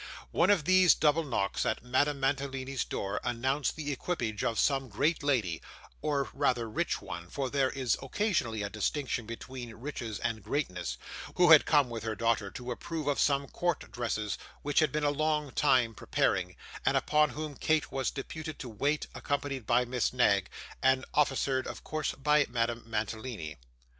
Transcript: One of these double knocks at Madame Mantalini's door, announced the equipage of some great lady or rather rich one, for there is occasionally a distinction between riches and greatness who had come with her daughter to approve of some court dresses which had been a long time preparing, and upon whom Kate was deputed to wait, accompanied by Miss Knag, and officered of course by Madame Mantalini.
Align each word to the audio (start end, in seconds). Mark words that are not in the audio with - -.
One 0.31 0.49
of 0.49 0.65
these 0.65 0.95
double 0.95 1.23
knocks 1.23 1.63
at 1.63 1.83
Madame 1.85 2.19
Mantalini's 2.19 2.83
door, 2.83 3.19
announced 3.23 3.75
the 3.75 3.91
equipage 3.91 4.43
of 4.43 4.57
some 4.57 4.89
great 4.89 5.21
lady 5.21 5.61
or 6.01 6.27
rather 6.33 6.67
rich 6.67 7.03
one, 7.03 7.29
for 7.29 7.51
there 7.51 7.69
is 7.69 7.95
occasionally 8.01 8.63
a 8.63 8.69
distinction 8.71 9.27
between 9.27 9.75
riches 9.75 10.17
and 10.17 10.41
greatness 10.41 10.97
who 11.35 11.51
had 11.51 11.67
come 11.67 11.87
with 11.91 12.01
her 12.03 12.15
daughter 12.15 12.49
to 12.49 12.71
approve 12.71 13.05
of 13.05 13.19
some 13.19 13.45
court 13.47 13.91
dresses 13.91 14.39
which 14.63 14.79
had 14.79 14.91
been 14.91 15.03
a 15.03 15.11
long 15.11 15.51
time 15.51 15.93
preparing, 15.93 16.55
and 16.83 16.97
upon 16.97 17.29
whom 17.29 17.53
Kate 17.55 17.91
was 17.91 18.09
deputed 18.09 18.57
to 18.57 18.69
wait, 18.69 19.05
accompanied 19.13 19.67
by 19.67 19.85
Miss 19.85 20.11
Knag, 20.11 20.49
and 20.81 21.05
officered 21.13 21.67
of 21.67 21.83
course 21.83 22.13
by 22.13 22.47
Madame 22.49 22.81
Mantalini. 22.87 23.57